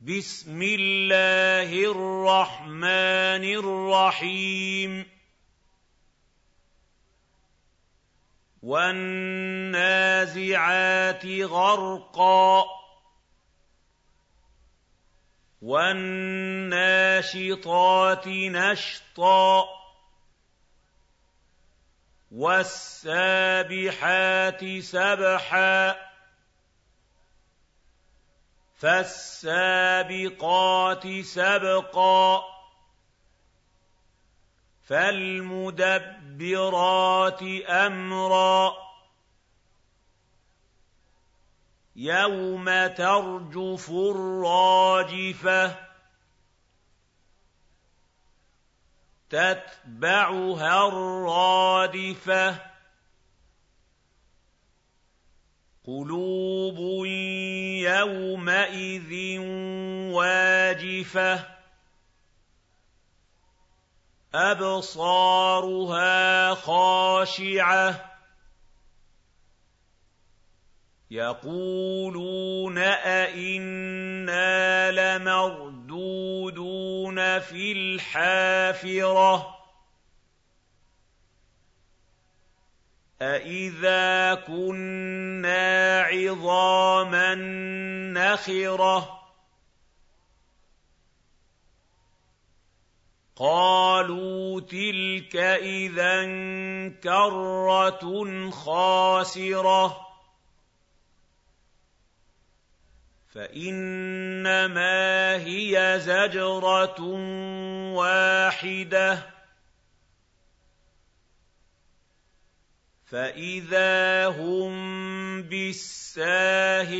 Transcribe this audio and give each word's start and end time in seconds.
بِسْمِ 0.00 0.62
اللَّهِ 0.62 1.90
الرَّحْمَٰنِ 1.90 3.44
الرَّحِيمِ. 3.44 5.06
وَالنَّازِعَاتِ 8.62 11.26
غَرْقًا. 11.26 12.64
وَالنَّاشِطَاتِ 15.62 18.28
نَشْطًا. 18.28 19.64
وَالسَّابِحَاتِ 22.30 24.80
سَبْحًا. 24.80 26.15
فَالسَّابِقَاتِ 28.76 30.26
سَبْقًا 31.20 32.42
فَالْمُدَبِّرَاتِ 34.82 36.22
أَمْرًا 37.68 38.72
يَوْمَ 41.96 42.86
تَرْجُفُ 42.86 43.90
الرَّاجِفَةُ 43.90 45.76
تَتْبَعُهَا 49.30 50.88
الرَّادِفَةُ 50.88 52.76
قُلُوبٌ 55.86 56.78
يَوْمَئِذٍ 57.86 59.38
وَاجِفَةٌ 60.10 61.46
أَبْصَارُهَا 64.34 66.14
خَاشِعَةٌ 66.54 68.16
يَقُولُونَ 71.10 72.78
أَإِنَّا 72.78 74.90
لَمَرْدُودُونَ 74.90 76.58
فِي 77.38 77.72
الْحَافِرَةِ 77.72 79.55
أَإِذَا 83.22 84.34
كُنَّا 84.34 86.00
عِظَامًا 86.02 87.34
نَّخِرَةً 88.12 89.22
قَالُوا 93.36 94.60
تِلْكَ 94.60 95.36
إِذًا 95.36 96.24
كَرَّةٌ 97.04 98.50
خَاسِرَةٌ 98.50 100.06
فَإِنَّمَا 103.34 104.96
هِيَ 105.36 106.00
زَجْرَةٌ 106.00 107.00
وَاحِدَةٌ 107.96 109.35
فَإِذَا 113.06 114.26
هُم 114.26 114.72
بِالسَّاهِرَةِ 115.42 116.96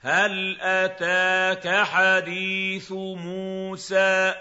هَلْ 0.00 0.60
أَتَاكَ 0.60 1.68
حَدِيثُ 1.84 2.92
مُوسَىٰ 2.92 4.34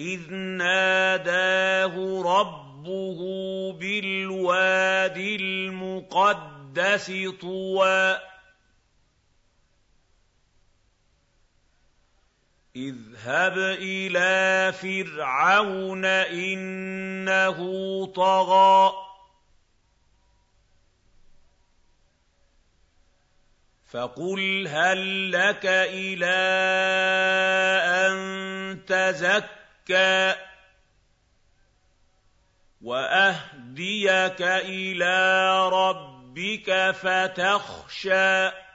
إِذْ 0.00 0.32
نَادَاهُ 0.34 2.22
رَبُّهُ 2.22 3.18
بِالْوَادِ 3.72 5.16
الْمُقَدَّسِ 5.16 7.12
طُوًى 7.40 8.31
اذْهَبْ 12.76 13.58
إِلَىٰ 13.58 14.72
فِرْعَوْنَ 14.72 16.04
إِنَّهُ 16.04 17.58
طَغَىٰ. 18.06 18.92
فَقُلْ 23.90 24.68
هَل 24.68 25.30
لَّكَ 25.30 25.66
إِلَىٰ 25.66 26.26
أَن 27.84 28.84
تَزَكَّىٰ 28.86 30.36
وَأَهْدِيَكَ 32.82 34.42
إِلَىٰ 34.42 35.68
رَبِّكَ 35.68 36.90
فَتَخْشَىٰ. 36.90 38.71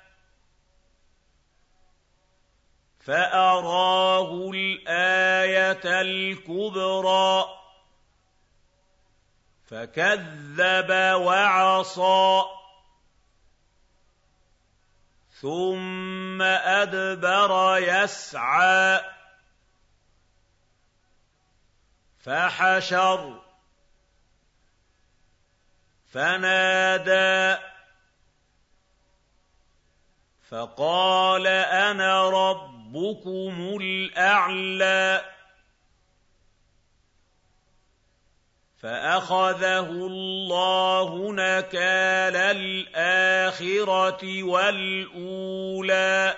فَأَرَاهُ 3.08 4.52
الْآيَةَ 4.52 6.02
الْكُبْرَىٰ 6.02 7.46
فَكَذَّبَ 9.68 10.90
وَعَصَىٰ 11.22 12.44
ثُمَّ 15.42 16.42
أَدْبَرَ 16.42 17.78
يَسْعَىٰ 17.78 19.02
فَحَشَرَ 22.20 23.42
فَنَادَىٰ 26.12 27.60
فَقَالَ 30.50 31.48
أَنَا 31.48 32.30
رَبُّكُمُ 32.88 33.78
الْأَعْلَىٰ 33.82 35.26
فَأَخَذَهُ 38.78 39.90
اللَّهُ 39.90 41.34
نَكَالَ 41.34 42.36
الْآخِرَةِ 42.36 44.44
وَالْأُولَىٰ 44.44 46.38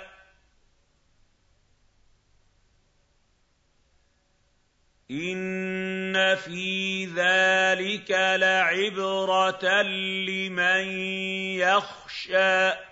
إِنَّ 5.11 6.35
فِي 6.35 7.05
ذَٰلِكَ 7.05 8.11
لَعِبْرَةً 8.39 9.81
لِّمَن 9.81 10.83
يَخْشَىٰ 11.57 12.88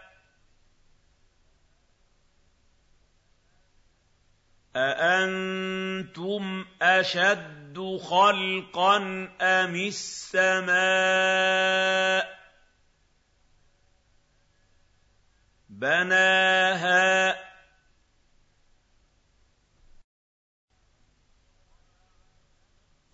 أَأَنتُمْ 4.75 6.66
أَشَدُّ 6.81 7.97
خَلْقًا 8.03 8.97
أَمِ 9.41 9.75
السَّمَاءُ 9.75 10.78
بَنَاهَا 15.69 17.38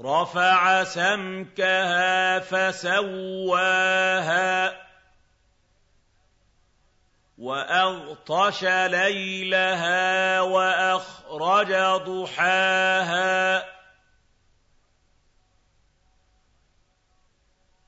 رَفَعَ 0.01 0.83
سَمْكَهَا 0.83 2.39
فَسَوَّاهَا 2.39 3.73
وَأَغْطَشَ 7.37 8.63
لَيْلَهَا 8.63 10.41
وَأَخْرَجَ 10.41 11.73
ضُحَاهَا 12.05 13.65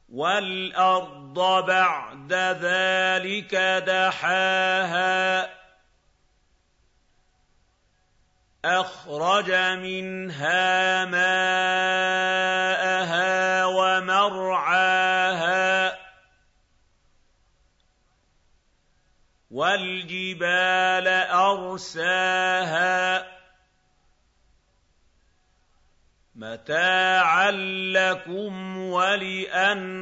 وَالْأَرْضَ 0.10 1.66
بَعْدَ 1.66 2.34
ذَٰلِكَ 2.34 3.56
دَحَاهَا 3.86 5.50
أَخْرَجَ 8.66 9.52
مِنْهَا 9.86 11.06
مَاءَهَا 11.06 12.16
وَمَرْعَاهَا 13.66 15.45
وَالْجِبَالَ 19.56 21.08
أَرْسَاهَا 21.32 22.96
مَتَاعًا 26.36 27.52
لَّكُمْ 27.96 28.78
وَلِأَنْعَامِكُمْ 28.78 29.98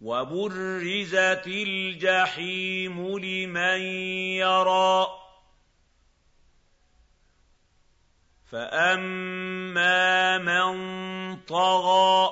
وبرزت 0.00 1.46
الجحيم 1.46 3.18
لمن 3.18 3.80
يرى 4.40 5.06
فأما 8.50 10.38
من 10.38 10.72
طغى 11.36 12.30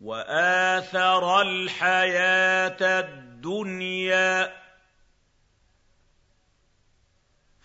وآثر 0.00 1.40
الحياة 1.40 2.76
الدنيا 2.80 3.35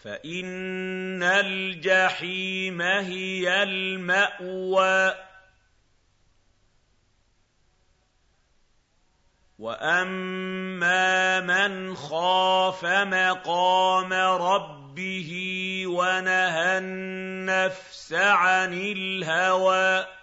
فإن 0.03 1.23
الجحيم 1.23 2.81
هي 2.81 3.63
المأوى. 3.63 5.15
وأما 9.59 11.39
من 11.39 11.95
خاف 11.95 12.85
مقام 12.85 14.13
رَبِّهِ 14.13 15.83
وَنَهَى 15.87 16.77
النَّفْسَ 16.77 18.13
عَنِ 18.13 18.73
الْهَوَىٰ 18.73 20.20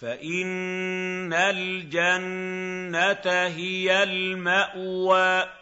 فَإِنَّ 0.00 1.32
الْجَنَّةَ 1.32 3.46
هِيَ 3.46 4.02
الْمَأْوَىٰ. 4.02 5.52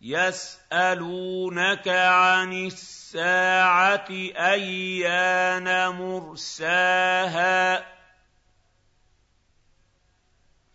يَسْأَلُونَكَ 0.00 1.88
عَنِ 1.88 2.52
السَّاعَةِ 2.52 4.08
أَيَّانَ 4.36 5.88
مُرْسَاهَا. 5.88 7.86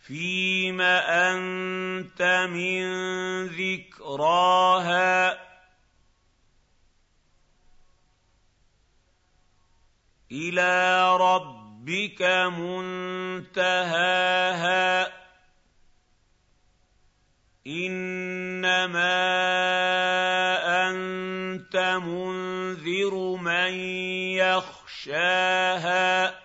فِيمَ 0.08 0.82
أَنتَ 0.82 2.48
مِن 2.50 2.84
ذِكْرَاهَا. 3.46 5.45
إِلَىٰ 10.32 11.18
رَبِّكَ 11.18 12.22
مُنتَهَاهَا. 12.58 15.08
إِنَّمَا 17.68 19.16
أَنتَ 20.90 21.78
مُنذِرُ 21.78 23.36
مَن 23.36 23.74
يَخْشَاهَا. 24.38 26.45